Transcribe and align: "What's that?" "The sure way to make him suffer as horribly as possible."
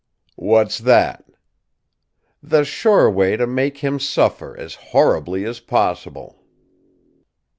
"What's 0.39 0.79
that?" 0.79 1.25
"The 2.41 2.65
sure 2.65 3.07
way 3.07 3.37
to 3.37 3.45
make 3.45 3.77
him 3.77 3.99
suffer 3.99 4.57
as 4.57 4.73
horribly 4.73 5.45
as 5.45 5.59
possible." 5.59 6.43